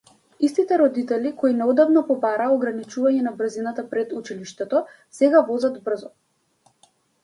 Истите 0.47 0.77
родители 0.81 1.33
кои 1.41 1.51
неодамна 1.57 2.03
побараа 2.09 2.49
ограничување 2.55 3.29
на 3.29 3.37
брзината 3.43 3.87
пред 3.95 4.19
училиштето, 4.25 4.85
сега 5.23 5.47
возат 5.55 5.83
брзо. 5.89 6.15